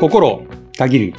[0.00, 0.46] 心を
[0.78, 1.14] たぎる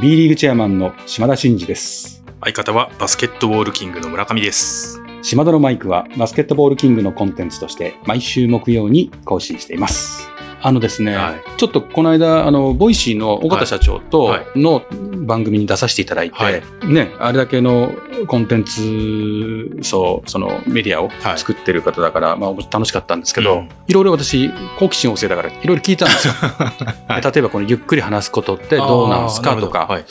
[0.00, 2.24] B リーグチェアマンの島田慎二です。
[2.40, 5.02] 相方はバスケットボールキングの村上です。
[5.20, 10.31] 島田のマイクはバスケットボールキングのコンテンツとして毎週木曜に更新しています。
[10.64, 11.42] あのですね、はい。
[11.56, 14.58] ちょっとこの間、あの、 Voicy の緒方社長とはい。
[14.58, 14.82] の
[15.26, 16.62] 番組に出させていただいて、はい。
[16.86, 17.92] ね、あれだけの
[18.28, 21.38] コンテンツ、そう、そのメディアをはい。
[21.38, 23.68] 作ってる方だから、まあ楽しかったんですけど、うん。
[23.88, 26.34] いろいろ私、好奇心旺盛だからいろいろ聞いたんですよ。
[27.08, 30.04] はい例えばこのゆっくり話すことってどうなんすかとか、はい、はい。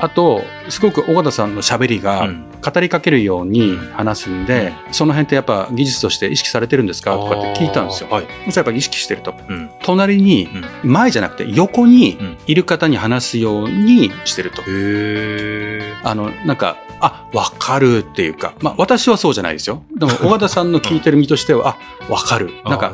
[0.00, 7.16] あと、すごく尾形さんの喋りがうん語りかけるように話すんで、その辺ってやっぱ技術として意識されてるんですか？
[7.16, 8.08] とかって聞いたんですよ。
[8.08, 8.26] はい。
[8.44, 9.34] そしたらやっぱ意識してると。
[9.48, 9.68] うん。
[9.82, 10.48] 隣に、
[10.84, 14.62] 前じゃなくて横にうんいる方に話すようにしてると。
[14.62, 15.94] へえ。
[16.04, 19.82] あの、なんか、あ、わかるっていうか、まあ私はそうじゃないですよ。
[19.98, 21.76] でも、 尾形さんの聞いてる身としては、
[22.08, 22.50] あ、わかる。
[22.64, 22.92] なんか。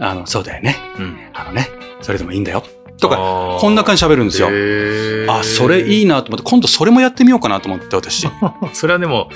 [0.00, 0.76] あの、そうだよね。
[0.96, 1.18] うん。
[1.34, 1.68] あのね、
[2.00, 2.62] それでもいいんだよ。
[3.00, 4.48] とか、かこんな感じで喋るんですよ。
[5.32, 8.28] あ、それいいなと思って、今度それもやってみようかなと思って、私。
[8.72, 9.30] それはでも、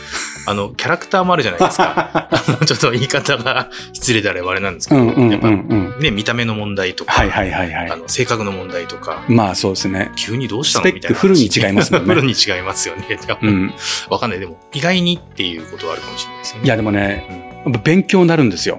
[0.47, 2.29] あの、キャラクターもあるじゃないですか。
[2.67, 5.97] ちょっと言い方が失礼であればあれなんですけど、うんうんうんやっぱうん。
[6.01, 7.91] ね、見た目の問題とか、はいはいはいはい。
[7.91, 10.11] あの性格の問題とか、まあそうですね。
[10.17, 10.93] 急にどうしたの？
[10.93, 11.21] みたいな話。
[11.21, 13.19] フルに違いますもんね フルに違いますよね。
[13.43, 13.75] うん。
[14.09, 14.41] わかんない。
[14.41, 16.65] でも、意外にっていうことはあるかもしれないですよね。
[16.65, 17.52] いやでもね、やっぱ
[17.83, 18.79] 勉強になるんですよ。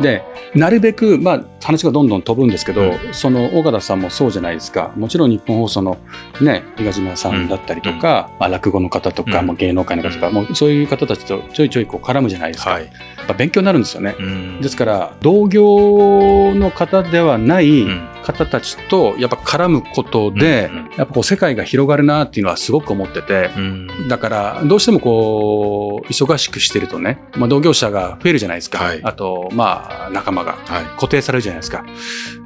[0.00, 0.22] で、
[0.54, 4.92] なるべく、まあ話がどんどん飛ぶんですけど、うその尾形さんもそうじゃないですか。
[4.96, 5.98] もちろん日本放送の
[6.40, 12.70] ね、東島さんだったりとか、まあ落語の方とか、うんもう芸能界の方とか、うんもうそういう方たちとちょいちょいこう絡むじゃないですか。
[12.70, 12.84] はい。
[12.84, 12.90] や
[13.24, 14.16] っぱ勉強になるんですよね。
[14.18, 28.78] うんですから、同業の方ではないうん方たちとやっぱ絡むことで、やっぱこう世界が広がるなっていうのはすごく思ってて、うんだから、どうしてもこう、忙しくしてるとね、まあ、同業者が増えるじゃないですか。
[28.78, 30.84] はいあと、まあ、仲間がはい。
[30.96, 31.84] 固定されるじゃないですか。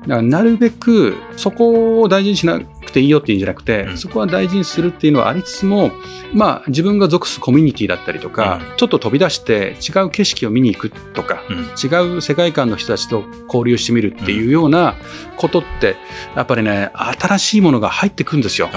[0.02, 5.90] だから、なるべく、そこを大事にしなくていいよっていうんじゃなくて、うんそこは大事にするっていうのはありつつも、
[6.33, 14.95] まあ、自分が属すコミュニティだったりとか、うんちょっと飛び出して違う景色を見に行くとか、うん違う世界観の人たちと交流してみるっていうような
[15.36, 15.97] ことって、
[16.35, 18.70] やっぱりね、新しいものが入ってくるんですよ。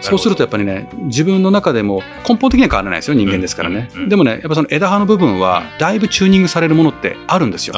[0.00, 3.88] そうするとやっぱりね、自分の中でも根本的には変わらないですよ、人間ですからね。
[3.94, 7.74] うんうんでもね、やっぱその枝葉の部分は、だいぶチューニングされるものってあるんですよ。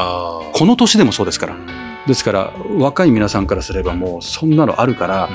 [0.53, 1.86] この年でもそうですから。
[2.07, 5.29] うんですから、若い皆さんからすればもうそんなのあるから、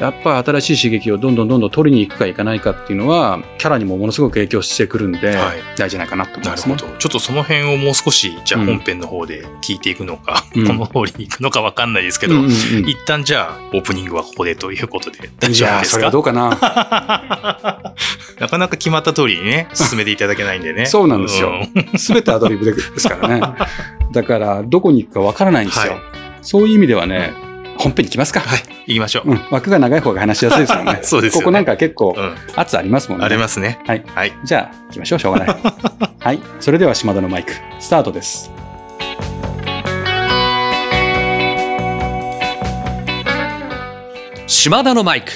[0.00, 6.74] やっぱり新しい刺激をどんどんどんどん取りに行くか行かないかっていうのは、キャラにもものすごく影響してくるんで、はい大事じゃないかなと思いますね。
[6.74, 6.98] なるほど。
[6.98, 17.94] ちょっとその辺をもう少し、じゃあうん本編の方で聞いていくのか、うんこの方に行くのかわかんないですけど、うんうんうん一旦じゃあオープニングはここでということで大丈夫ですかそれはどうかな。
[18.38, 20.86] なかなか決まった通りにね、 進めていただけないんでね。
[20.86, 23.40] そうなんですようんすべてアドリブですからね。
[24.12, 25.92] だから、どこに行くかわからないんですよ。
[25.92, 26.00] はい
[26.40, 27.32] そういう意味ではね、
[27.76, 28.40] 本編に行きますか。
[28.40, 29.30] はい、行きましょう。
[29.30, 31.00] うん、枠が長い方が話しやすいですよね。
[31.04, 33.26] そうですよねここなんか結構うん、圧ありますもんね。
[33.26, 33.80] ありますね。
[33.86, 34.04] はい。
[34.14, 34.32] はい。
[34.44, 35.18] じゃあ、行きましょう。
[35.18, 35.56] しょうがない。
[36.20, 36.40] はい。
[36.60, 38.50] それでは島田のマイク、スタートです。
[44.46, 45.32] 島田のマイク。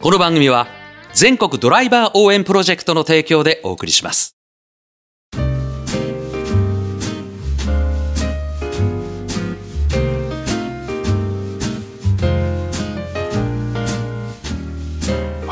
[0.00, 0.66] この番組は
[1.14, 4.41] 全国ドライバー応援プロジェクトの提供でお送りします。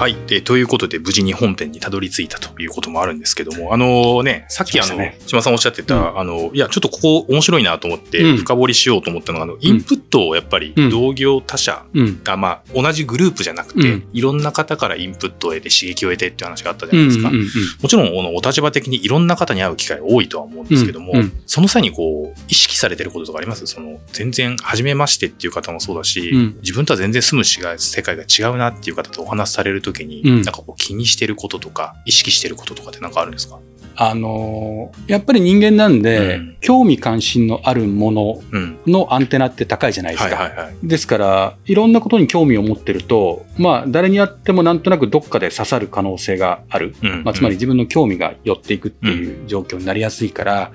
[0.00, 0.16] はい。
[0.28, 12.22] で、ということで、無事に本編にたどり着いたということもあるんですけども、あのね、さっきあの、ね島さんおっしゃってた、うんあの、いや、ちょっとここ面白いなと思って、うん深掘りしようと思ったのが、あの、インプットをやっぱりうん同業他社うん。
[12.24, 17.02] が、まあ、同じグループじゃなくて、うんいろんな方からインプットを得て刺激を得てっていう話があったじうん。
[17.02, 17.28] ゃないですか。
[17.28, 17.44] うん。
[17.82, 21.12] もちろん、このお立場的にいろんな方に会う機会多いとは思うんですけども、
[21.44, 23.66] その際にこう、意識されてることとかあります？
[23.66, 33.58] その、全然、初めましてっていう方もそうだし、うん自分とは全然住む世界が違うなっていう方とお話しされるときに、うんなんかこう気にしてることとか、意識してることとかってなんかあるんですか？
[33.96, 38.78] あのーやっぱり人間なんで、うん興味関心のあるものうん。
[38.86, 40.36] のアンテナって高いじゃないですか。
[40.36, 40.74] はいはいはい。
[40.82, 46.94] ですから、いろんなことに興味を持ってると、まあ、誰にやってもなんとなくどっかで刺さる可能性がある。
[47.03, 50.70] うんまあ、つまり自分の興味が寄っていくっていう状況になりやすいから、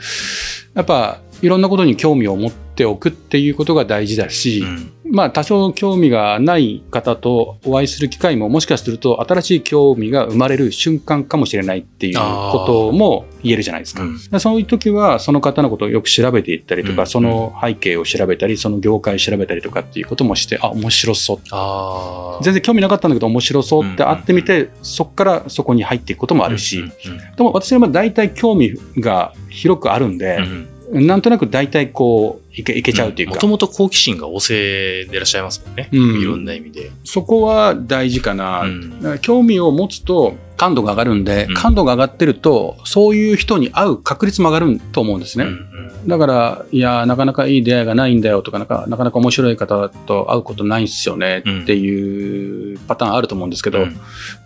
[0.73, 14.03] やっぱ、いろんなことに興味を持っておくっていうことが大事だし、うんまあ多少興味がない方とお会いする機会ももしかすると新しい興味が生まれる瞬間かもしれないっていうことも言えるじゃないですか。
[14.03, 14.39] うん。
[14.41, 17.07] そういう時はその方のことをよく調べていったりとか、うん。
[17.07, 21.39] その背景を調べたり、その業界を調べたりとかっていうこともして、あ、面白そう。
[21.51, 26.91] あ全然興味なかったんだけど面白そうってうん会ってみて、そこからそこに入っていくこともあるし、うんうん
[27.37, 35.89] でも私はまあ大体興味が広くあるんで、うんなんとなく大体こう、いけいけちゃうっていうか、もともと好奇心が旺盛でいらっしゃいますもんね。
[35.91, 36.91] うんいろんな意味で。
[37.03, 38.61] そこは大事かな。
[38.61, 45.45] うんだから興味を持つと感度が上がるんで、うん感度が上がってると、そういう人に会う確率も上がると思うんですね。
[45.45, 45.75] うん
[46.07, 53.79] だから、いやー、なかなかいい出会いがないんだよとか、なかなかなか面白い方と会うことないんですよねっていうパターンあると思うんですけど、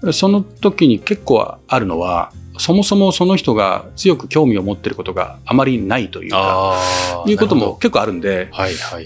[0.03, 6.77] うんその時に結構あるのは、そもそもその人が強く興味を持ってることがあまりないというか。
[7.25, 8.50] いうことも結構あるんで、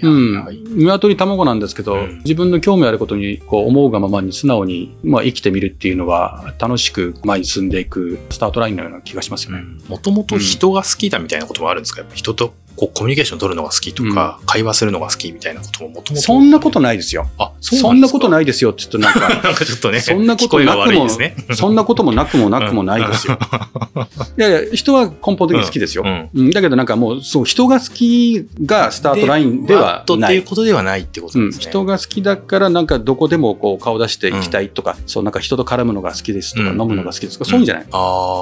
[0.03, 2.17] 鶏卵なんですけど、うん。
[2.19, 9.63] 自分の興味あることにこう思うがままに素直に、まあ、生きてみるっていうのは楽しく前に進んでいくスタートラインのような気がしますよね。
[9.87, 12.03] もともと人が好きだみたいなこともあるんですか？
[12.13, 16.23] 人とこうコミュニケーション取るのが好きとか、会話するのが好きみたいなことももともと。
[16.23, 17.27] そんなことないですよ。
[17.37, 18.31] あ、そんなことい。
[18.31, 21.09] ないですよって言うとなんか、 なんかちょっとね、そんなことなくも。
[21.55, 23.37] そんなこともなくもなくもないですよ。
[24.37, 26.03] いやいや、人は根本的に好きですよ。
[26.05, 30.33] うんうんだけどなんかもう、そう、人が好きがスタートラインではない。
[30.33, 31.63] ていうことではないってことですね。
[31.63, 37.85] 人が好きだからなんかどこでもこう顔出していきたいとか、そうなんか人と絡むのが好きですとか、うん飲むのが好きですとか、そういうんじゃない。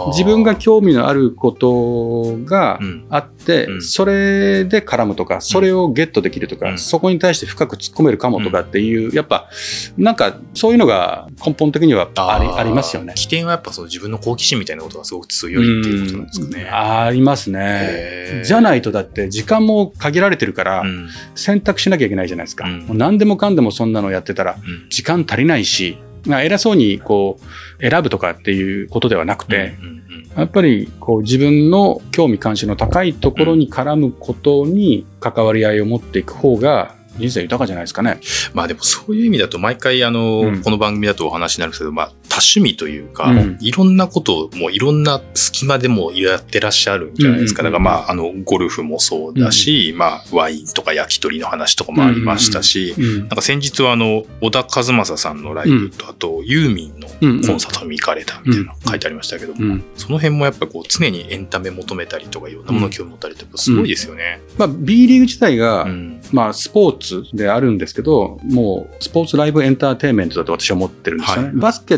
[0.07, 4.20] 自分が興味のあることがうんあって、うんそれ
[4.65, 6.77] で絡むとか、それをゲットできるとか、うん。
[6.77, 9.49] そこに対して深く突っ込めるかもとかっていう、やっぱ、
[9.97, 12.55] なんかそういうのが根本的にはありー。
[12.55, 13.13] ありますよね。
[13.15, 16.63] 起点はやっぱその自分の好奇心みたいなことがすごく強いっていうことなんですかね。
[16.63, 16.73] うん。
[16.73, 18.41] ありますね。
[18.43, 21.09] じゃないとだって時間も限られてるからうん。
[21.35, 22.65] 選択しなきゃいけないじゃないですか。
[22.65, 22.79] うん。
[22.81, 24.89] もう何でもかんでもそんなのやってたらうん。
[24.89, 27.39] 時間足りないし、まあ偉そうにこ
[27.79, 30.00] う選ぶとかっていうことではなくて、うんうん
[30.35, 38.19] やっぱりこう自分の興味関心の高いところに絡むことに関わり合いを持っていく方が人生豊かじゃないですかね。
[38.53, 43.57] まあでもそういう意味だと毎回あの、うんこの番組だとお話になるんですけど、まあ多趣味というか、うん。
[43.59, 47.61] いろんなことをもういろんな隙間でもやってらっしゃるんじゃないですか。
[47.61, 64.41] うんうんうんだからまああのゴルフもそうだし、まあワインとか焼き鳥の話とかもありましたし、うんなんか先日はあの小田和正さんのライブと、あとユーミンのうんコンサートに行かれたみたいなの書いてありましたけども、うんその辺もやっぱこう常にエンタメ求めたりとかいろんなものを興味持ったりってやっぱすごいですよね。
[64.57, 66.21] まあ、B リーグ自体が、うん。
[66.31, 71.47] まあ、スポーツであるんですけど、もうスポーツライブエンターテインメントだと私は思ってるんですよね。
[71.49, 71.55] はい。
[71.55, 71.97] バスケ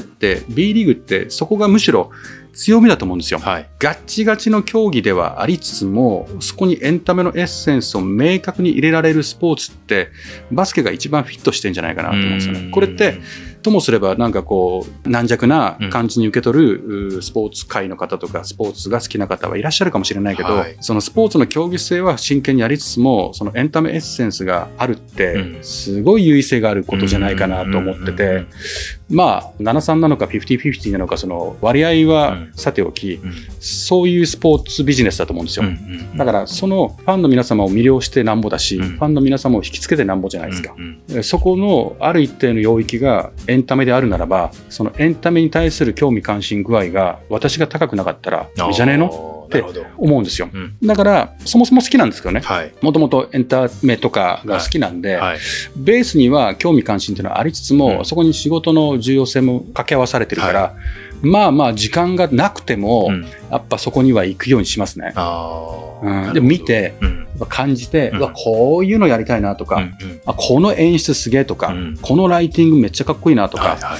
[0.50, 2.12] B リーグってそこがむしろ
[2.54, 3.40] 強みだと思うんですよ。
[3.40, 3.70] はい。
[3.80, 10.10] ガッチガチの競技ではありつつも、そこにエンタメのエッセンスを明確に入れられるスポーツって、
[10.52, 12.70] バスケが一番フィットしてんじゃないかなと思うんですよね。
[12.72, 13.20] これって、
[13.64, 20.78] ともすればなんかこう軟弱な感じに受け取る、うスポーツ界の方とかスポーツが好きな方はいらっしゃるかもしれないけど、はい。
[20.82, 25.64] そのスポーツの競技性は真剣にやりつつもそのエンタメエッセンスがあるってうん。
[25.64, 28.46] すごい優位性があることじゃないかなと思ってて
[29.10, 32.54] まあ73なのか50-50なのかその割合はうん。
[32.56, 33.34] さておきうん。
[33.60, 35.66] そういうスポーツビジネスだと思うんですよ。
[36.16, 38.98] だからそのファンの皆様を魅了してなんぼだし、うん。
[38.98, 40.76] ファンの皆様を引きつけてなんぼじゃないですか。
[41.22, 49.06] そこのある一定の領域がエンタメであるならば、そのエンタメに対する興味関心具合が私が高くなかったらいいじゃねえの？
[49.06, 49.86] あーなるほど。
[49.98, 50.50] 思うんですよ。
[50.52, 52.42] うんだから、そもそも好きなんですけどね。
[52.42, 52.74] はい。
[52.82, 55.38] もともとエンタメとかが好きなんで、はい。
[55.76, 60.76] ベースには興味関心っていうのはありつつも、うんそこに仕事の重要性も掛け合わされてるから、
[61.22, 65.14] まあまあ時間がなくても、うんやっぱそこには行くようにしますね。
[65.16, 67.28] うん、で見て、うん。
[67.50, 68.18] 感じて、うん。
[68.18, 70.22] うわこういうのやりたいなとか、うんうん。
[70.26, 71.98] あこの演出すげえとか、うん。
[72.02, 74.00] このライティングめっちゃかっこいいなとか、はいはい。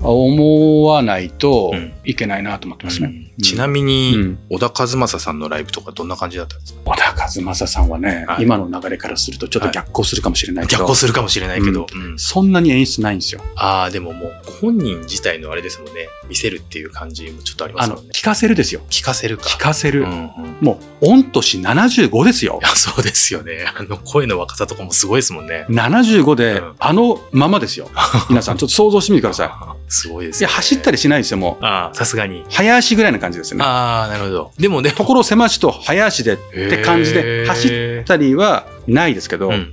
[0.00, 3.06] 思わないとうんいけないなと思ってますね。
[3.06, 6.80] うんちなみうに、ん小田和正さんのライブとかどんな感じだったんですか？
[6.84, 11.86] 小田和正さんはね、はい今の流れからするとちょっと逆行するかもしれないけど、逆行するかもしれないけど。
[11.92, 13.40] うんそんなに演出ないんですよ。
[13.56, 16.08] ああ、でももう本人自体のあれですもんね。
[16.28, 18.10] 見せるっていう感じもちょっとありますもんね。
[18.14, 18.82] 聞かせるですよ。
[18.90, 19.44] 聞かせるか。
[19.44, 20.02] 聞かせる。
[20.02, 20.12] うんう
[20.48, 22.64] んもう御年75ですよい。
[22.64, 23.64] や、そうですよね。
[23.76, 25.66] あの声の若さとかもすごいですもんね。
[25.70, 27.88] 75で、うんあのままですよ。
[28.28, 30.28] 皆さんちょっと想像してみてくださ すごいでい。
[30.28, 30.54] いやすよ、ね。
[30.54, 31.64] 走ったりしないですよもう。
[31.64, 32.44] ああ、さすがに。
[32.48, 33.64] 早足ぐらいな感じですよね。
[33.64, 34.52] ああ、なるほど。
[34.58, 39.72] でもね、ところ狭しと早足でって感じで走ったりはないですけど、うん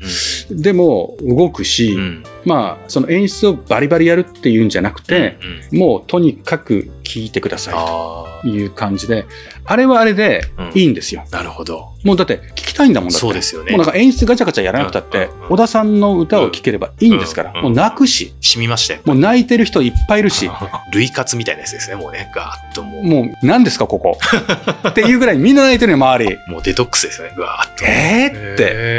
[0.51, 1.99] でも動くし、うん。
[1.99, 5.37] うんまあその演出をバリバリやるっていうんじゃなくて、
[5.71, 9.25] うんもうとにかく聞いてくださいあという感じで
[9.65, 11.89] あれはあれでいいんですよ、あ、なるほど。
[12.03, 13.19] もうだって聞きたいんだもんだって。
[13.19, 13.71] そうですよね。
[13.71, 19.01] もうなんか演出ガチャガチャやらなくたって、うんうん小田さんの歌を聴ければいいんですから、うんもう泣くし染みましたよ。
[19.05, 20.49] もう泣いてる人いっぱいいるし、
[20.93, 22.31] 類活みたいなやつですね、もうね。
[22.35, 23.03] ガーッともう。
[23.03, 24.17] もう何ですかここ。
[24.87, 26.37] っていうぐらいみんな泣いてるよ周り。
[26.47, 27.85] もうデトックスですよね、ガーッと。
[27.85, 28.69] えーって。
[28.71, 28.98] え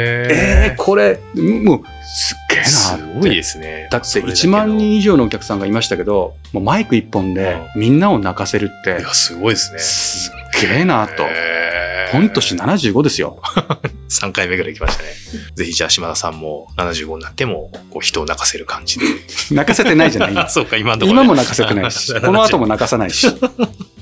[0.77, 3.87] これもうすっげえなすってごいですね。
[3.91, 9.79] だってそれけど1万人以上のお客さんがいましたけど、もうマイク1本でみんなを泣かせるっていや、、すごいですね。
[9.79, 11.23] すっげえなと。
[11.23, 11.61] へ
[12.13, 13.39] 御年75ですよ。
[14.09, 15.09] 3回目ぐらい来ましたね。
[15.55, 19.05] ぜひじゃあ島田さんも75になっても、こう人を泣かせる感じで。
[19.51, 23.27] 泣かせてないじゃないあ、 そうか、今のところ、今も泣かせてないし、この後も泣かさないし。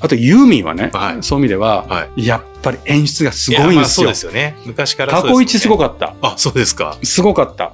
[0.02, 4.14] あとユーミンはね、はいそういう意味では、はやっぱり演出がすいごいんですよ。
[4.14, 4.56] すよね。
[4.66, 6.16] 昔からね去一すごかった。
[6.22, 6.98] あ、そうですか。
[7.04, 7.74] すごかった。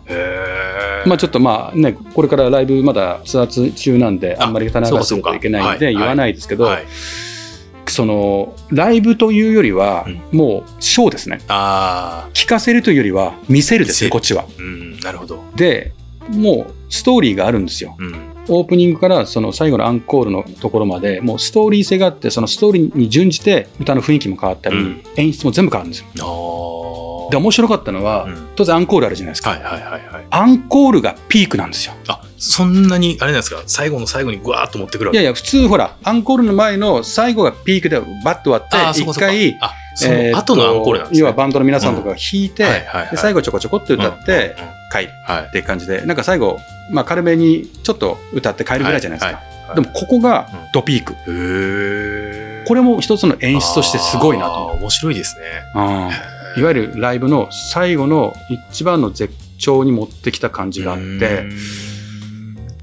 [1.05, 6.85] まあちょっとまあね、これからライブまだツアー中なんで、ああんまり話すといけないんで言わないですけど、はい。
[7.87, 11.39] その、ライブというよりは、もうショーですね。
[11.47, 14.43] あ聞かせるというよりは見せるですね、こっちは。
[14.43, 15.43] あ、うん、なるほど。
[15.55, 15.93] で、
[16.29, 17.95] もうストーリーがあるんですよ。
[17.99, 18.34] うん。
[18.47, 27.29] オープニングからその最後のアンコールのところまで、もうストーリー性があって、そのストーリーに準じて歌の雰囲気も変わったり、うん演出も全部変わるんですよ。
[27.31, 29.49] で、面白かったのは、うん当然アンコールあるじゃないですか。
[29.49, 30.25] はいはいはいはい。
[30.29, 31.93] アンコールがピークなんですよ。
[32.07, 33.61] あ、そんなに、あれなんですか？
[33.65, 41.19] 最後の最後にぐわーっと持ってくるいやいや、普通ほら、アンコールの前の最後がピークでバッと割って、一回、あ、その後のアンコールなんですね。
[41.21, 45.51] 要はバンドの皆さんとかが弾いて、はいはいはいで最後ちょこちょこって歌ってうんうんうん帰るはいっ。
[45.51, 46.59] ていう感じで、なんか最後、
[46.91, 49.37] まあ軽めにちょっと歌って帰るぐらいじゃないですか。
[49.37, 49.67] はい。
[49.67, 49.75] はい。
[49.75, 51.13] でもここがドピーク。
[51.13, 52.65] へえ。
[52.67, 54.65] これも一つの演出としてすごいなと。
[54.79, 55.45] 面白いですね。
[55.75, 56.61] うん。
[56.61, 58.33] いわゆるライブの最後の
[58.71, 61.45] 一番の絶頂に持ってきた感じがあって、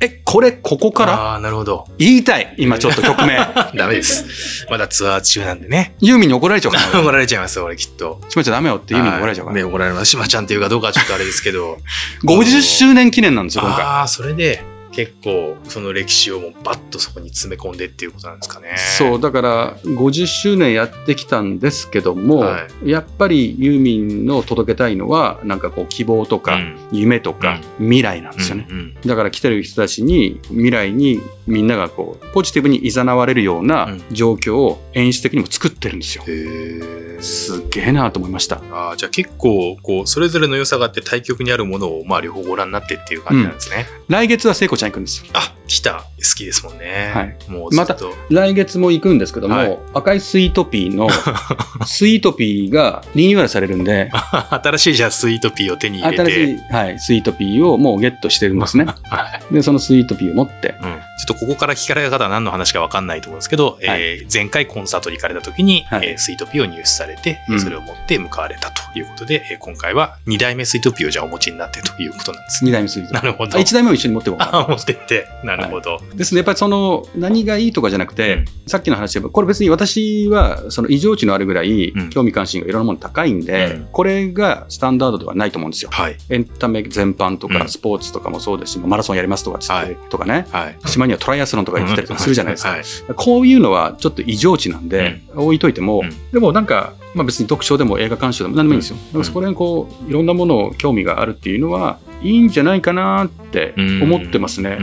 [0.04, 1.12] え、これここから？
[1.14, 1.87] ああー、なるほど。
[1.97, 3.37] 言いたい今ちょっと曲名。
[3.76, 4.66] ダメです。
[4.68, 5.94] まだツアー中なんでね。
[6.00, 6.99] ユーミンに怒られちゃうかな。
[7.00, 8.21] 怒られちゃいますよ、俺きっと。
[8.28, 9.56] しまっちゃダメよってユーミンに怒られちゃうから。
[9.56, 10.06] ね、怒られます。
[10.06, 11.78] しまちゃんっていうかどうかはちょっとあれですけど。
[12.26, 13.85] 50周年記念なんですよ、今回。
[13.85, 14.61] ああ、それで
[14.92, 18.76] 結構その歴史をもうバッとそこに詰め込んでっていうことなんですかね。
[18.99, 28.66] そう、だから50周年やってきたんですけども、はやっぱりユーミンの届けたいのは、なんかこう希望とかうん夢とか未来なんですよね。
[28.68, 36.25] うんうんだから来てる人たちに未来にみんながこうポジティブに誘われるようなうん状況を演出的にも作ってるんですよ。
[36.26, 38.57] へーすげえなと思いました。
[38.73, 43.87] あーじゃあ結構こうそれぞれの良さがあって対極にあるものをまあ両方ご覧になってっていう感じなんですね。
[44.09, 45.25] 来月は聖子ちゃん行くんです。
[45.33, 47.11] あ来た好きですもんね。
[47.14, 48.12] はいもうずっと。
[48.29, 51.09] 来月も行くんですけども、はい赤いスイートピーの
[51.87, 54.11] スイートピーがリニューアルされるんで、
[54.50, 56.31] 新しいじゃあスイートピーを手に入れて。
[56.31, 58.85] 新しい、はい、スイートピーをもうゲットしてるんですね。
[59.09, 72.71] はいで、そのスイートピーを持って、うん、ちょっとここから聞かれた方は何の話か分かんないと思うんですけど、えー前回コンサートに行かれた時に、はいえースイートピーを入手されて、うんそれを持って向かわれたということで、えー今回は2代目スイートピーをじゃあお持ちになってということなんですね。
[72.71, 73.23] 2代目スイートピー。
[73.23, 73.57] なるほど。
[73.57, 74.59] あ1代目を一緒に持ってこうかな。
[74.61, 75.26] あ持ってって。
[75.45, 76.00] なるほど。
[76.14, 85.90] ですね、やっぱりその何がいいとかじゃなくて、うんさっきの話でこれ別に私はその異常値のあるぐらいうん興味関心がいろんなもの高いんで、うんこれがスタンダードではないと思うんですよ。
[85.92, 86.16] はい。
[86.28, 90.78] エンタメ全般とかうんスポーツとかもそうですし、マラソンやりますとかつって、はいとかね、はい。
[90.87, 92.71] 島にはトライアスロンとか言ってたりとかするじゃないですか。
[92.71, 92.83] はい。
[93.16, 98.97] こういうのはちょっと異常値なんで、置いといても、うんでもなんか、まあ、別に読書でも映画鑑賞でも何でもいいんですよ。
[98.97, 104.79] だからそこら辺こう、いろんなものを興味があるっていうのは、いいんじゃないかなって思ってますね。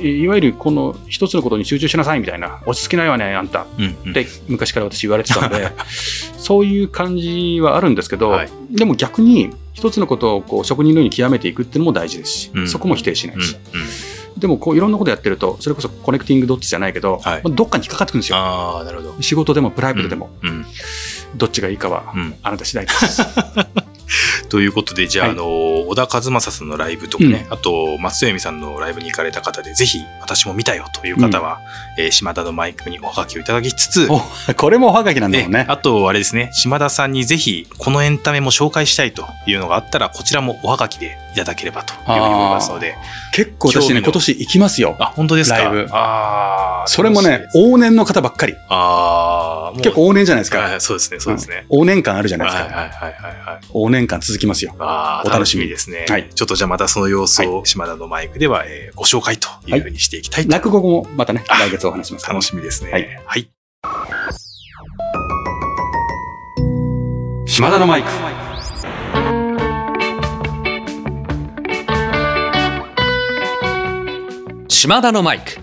[0.00, 3.62] いいわゆるこの一つのことに集中しなさいみたいな、落ち着きないわね、あんた。
[3.62, 3.66] っ
[4.12, 5.70] て昔から私言われてたので、
[6.38, 12.68] そういう感じはあるんですけど、はいでも逆に一つのことをこう職人のように極めていくっていうのも大事ですし、うん。
[12.68, 13.80] そこも否定しないし、うん。
[13.80, 14.40] うん。
[14.40, 17.42] でもこういろんなことやってると、それこそコネクティングドッツじゃないけど、はい。
[17.44, 18.38] まあどっかに引っかかってくるんですよ。
[18.38, 19.22] ああ、なるほど。
[19.22, 20.64] 仕事でもプライベートでも、うん。
[21.36, 22.34] どっちがいいかはうん。
[22.42, 23.22] あなた次第です。
[24.48, 25.36] ということで、じゃあ、はい。
[25.36, 25.44] あの、
[25.88, 31.60] 小田和正さんのライブとかね、あと、松江美さんのライブに行かれた方で、ぜひ、私も見たよという方は、
[31.98, 34.20] えー島田のマイクにおはがきをいただきつつ、お
[34.54, 35.64] これもおはがきなんだもんね。
[35.66, 42.96] えあと、あれですね、島田さんにぜひ、このエンタメも紹介したいというのがあったら、こちらもおはがきでいただければというふうに思いますので、
[43.32, 44.96] 結構私ね、今年行きますよ。
[45.00, 48.54] あ、本当ですかライブああ、それもね往年の方ばっかり。
[48.68, 50.58] ああ、結構往年じゃないですか。
[50.58, 51.66] はい、そうですね、そうですね。
[51.70, 52.64] 往年感あるじゃないですか。
[52.64, 53.60] はいはいはいはいはい。
[53.72, 54.74] 往年感続きますよ。
[54.78, 56.06] ああ、お楽しみみですね。
[56.08, 62.92] はいちょっとじゃあまたその様子を島田のマイクでは、えーご紹介というふうにしていきたいと、落語もまたね、あ来月お話します楽しみですね。
[62.92, 63.48] はいはい。
[67.46, 68.41] 島田のマイク。
[74.72, 75.58] 島田のマイク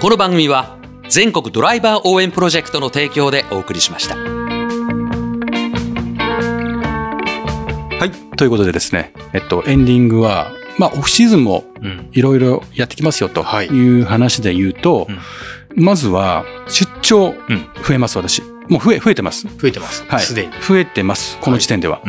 [0.00, 0.76] この番組は
[1.08, 4.24] 全国ドライバー応援プロジェクトの提供でお送りしましたは
[8.04, 8.10] い。
[8.36, 12.08] ということでですね、えっと、エンディングは、まあ、オフシーズンもうん。
[12.12, 15.06] いろいろやってきますよとはいいう話で言うと、
[15.76, 18.42] まずは、出張うん増えます、私。
[18.68, 19.46] もう増え、増えてます。
[19.58, 20.04] 増えてます。
[20.08, 20.20] はい。
[20.20, 20.52] すでに。
[20.60, 22.00] 増えてます、この時点では。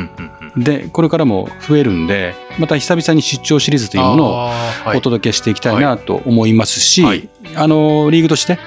[0.55, 4.49] で、これからも増えるんで、また久々に出張シリーズというものを
[4.95, 8.57] お届けしていきたいなと思いますし、はいあの、リーグとして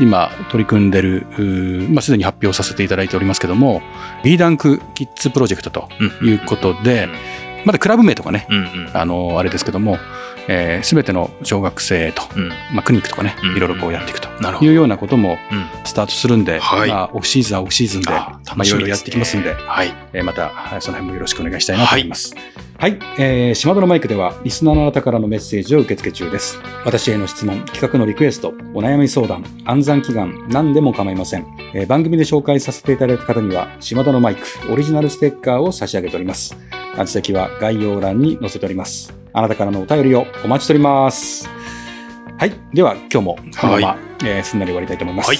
[0.00, 1.26] 今取り組んでる、
[1.90, 3.80] まあ、すでに発表させていただいておりますけども、
[4.24, 5.88] B ダンクキッズプロジェクトと
[6.22, 7.08] いうことで、
[7.64, 9.98] まだクラブ名とかね、うんうんあの、あれですけども、
[10.48, 14.17] えー、全ての小学生と、うんまあ、クリニックとかね、うんいろいろこうやっていく。
[14.60, 19.92] いうようなこともうんスタートするんで、はいまあ、オフシーズンはオフシーズンで、あまあ、いろいろやっていきますんで、はい。
[20.12, 22.34] えーまた、はいその辺もよろしくお願いしたいなと思います。
[22.78, 26.60] はい、えー、島田のマイクでは、リスナーのあなたからのメッセージを受け付け中です。
[26.84, 31.46] 私への質問、企画のリクエスト、お悩み相談、暗算祈願、何でも構いません。
[31.74, 36.56] えー番組で紹介させていただいた方には、島田のマイク、オリジナルステッカーを差し上げております。
[36.96, 39.12] 宛先は概要欄に載せております。
[39.32, 41.57] あなたからのお便りをお待ちしております。
[42.38, 42.52] はい。
[42.72, 45.28] では、今日もこのまま、はえーすんなり終わりたいと思います。
[45.28, 45.38] はい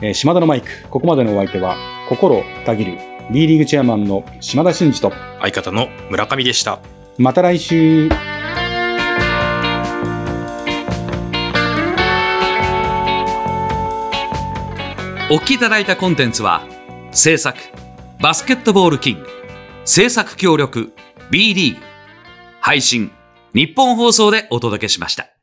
[0.00, 1.76] えー島田のマイク、ここまでのお相手は、
[2.08, 2.98] 心たぎる
[3.30, 6.80] B リーグチェアマンの島田真二と、相方の村上でした。
[7.16, 8.08] また来週。
[15.30, 16.66] お聞きいただいたコンテンツは
[17.10, 17.56] 制作
[18.20, 19.26] バスケットボールキング
[19.86, 20.92] 制作協力
[21.30, 21.80] B リーグ
[22.60, 23.10] 配信
[23.54, 25.41] 日本放送でお届けしました。